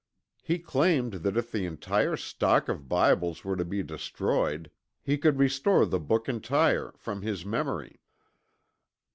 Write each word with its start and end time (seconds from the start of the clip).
He 0.41 0.57
claimed 0.57 1.11
that 1.21 1.37
if 1.37 1.51
the 1.51 1.67
entire 1.67 2.17
stock 2.17 2.67
of 2.69 2.89
Bibles 2.89 3.45
were 3.45 3.55
to 3.55 3.63
be 3.63 3.83
destroyed, 3.83 4.71
he 5.03 5.15
could 5.15 5.37
restore 5.37 5.85
the 5.85 5.99
book 5.99 6.27
entire, 6.27 6.91
from 6.97 7.21
his 7.21 7.45
memory. 7.45 7.99